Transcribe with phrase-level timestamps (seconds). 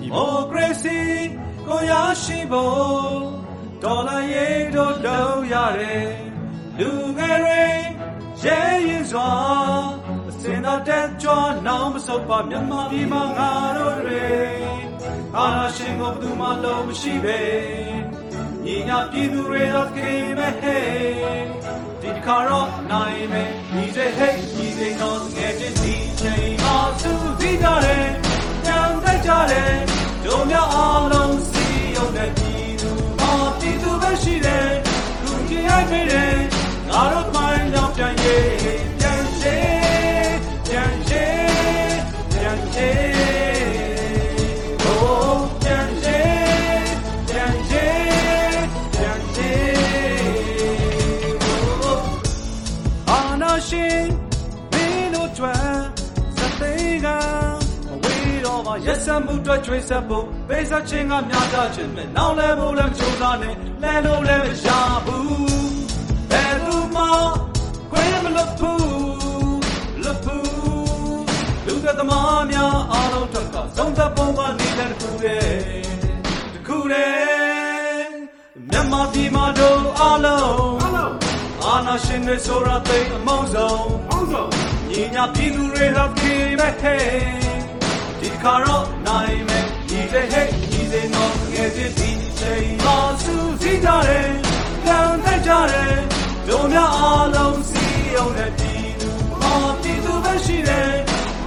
[0.00, 0.98] ဒီမိုကရေစီ
[1.66, 1.92] ကိုရ
[2.22, 3.18] ရှိဖို့
[3.82, 6.08] ဒေါ်လာရေးတို့လုပ်ရတယ်
[6.78, 7.47] လူငယ်တွေ
[8.44, 9.30] ရဲရင်စွာ
[10.28, 11.32] အစင်တော်တက်ကြွ
[11.66, 14.26] နောင်မစုပ်ပါမြန်မာပြည်မှာငါတို့တွေ
[15.36, 17.40] အာဏာရှင်ကိုဘယ်သူမှလုံးမရှိပဲ
[18.64, 20.86] ညီညာပြည်သူတွေတော့ကိမဲ့ဟဲ့
[22.00, 26.47] ဒီတစ်ခါတော့နိုင်မယ်ညီစေဟဲ့ညီစေတော့ငယ်ချင်းဒီချိန်
[53.68, 54.02] ရှင်
[54.72, 55.72] မင်းတို့ကြွယ်
[56.36, 56.72] စသိ
[57.04, 57.06] က
[57.86, 64.68] မဝေးတော့ပါရက်စံမှုအတွက်ကျွေးဆက်ဖို့ပေးဆက်ခြင်းကများကြခြင်းနဲ့နောက်လဲဖို့လည်းမကြိုးစားနဲ့လဲလို့လည်းမရ
[65.04, 65.28] ဘူး
[66.30, 67.02] ဘယ်သူမှ
[67.90, 68.86] ခွင့်မလွတ်ဘူး
[70.02, 71.24] လွတ်ဘူး
[71.66, 75.60] လူကသမားများအားလုံးထွက်ကသုံးသက်ပုံကနေတဲ့တစ်ခုတည်း
[76.52, 78.12] တစ်ခုတည်း
[78.70, 80.57] မြန်မာပြည်မှာတို့အားလုံး
[81.68, 84.50] အာနာရှင်တွေဆိုတာသိအမောင်းဆုံးဟုတ်ဆုံး
[84.90, 87.02] ညီညာပြည်သူတွေဟာခေမဲ့ဟဲ့
[88.20, 94.30] ဒီတစ်ခါတော့နိုင်မယ်ညီစေဟဲ့ညီစေတော့ငယ်ချင်းဒီချိန်မှာစုစည်းကြတယ်
[94.84, 95.94] ကြံတိုက်ကြတယ်
[96.48, 99.10] တို့များအားလုံးစီယုံတဲ့ပြည်သူ
[99.40, 100.92] မာပြည်သူပဲရှိတယ်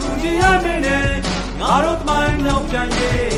[0.00, 1.08] လူကြီးရမင်းနဲ့
[1.60, 3.29] ငါတို့မိုင်းတော့ပြန်ရေး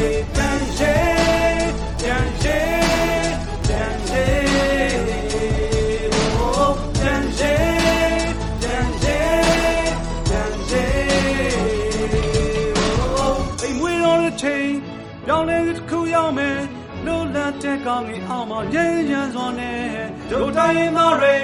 [15.77, 16.59] တစ်ခုရောက်မယ်
[17.07, 19.81] လို့လက်တဲ့ကောင်းကြီးအောင်မငြိမ်းချမ်းစွာနဲ့
[20.31, 21.37] ဒုတိုင်းရင်သားတွေ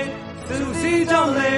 [0.49, 1.55] သူစီကြောင့်လေ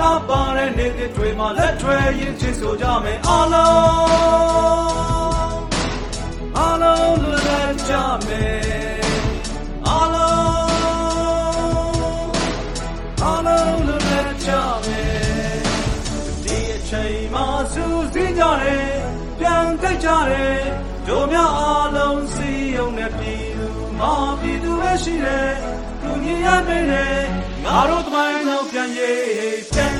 [0.00, 5.64] လာပါတဲ့နေ့တွေမှာလက်ထွဲရင်ချစ်ဆိုကြမယ်အားလုံး
[6.58, 7.92] အားလုံးလက်ကြ
[8.26, 8.58] မယ်
[9.88, 10.44] အားလုံး
[13.22, 14.50] အားလုံးလွတ်လပ်ကြ
[14.84, 15.13] မယ်
[20.12, 20.62] က်ကြတယ်
[21.08, 25.54] တို့များအားလုံးစီယုံတဲ့ပြည်သူမာပြည်သူပဲရှိတယ်
[26.00, 26.84] သူညီရမယ်
[27.64, 29.94] ငါတို့တမိုင်းတော့ပြန်ရေးပြန်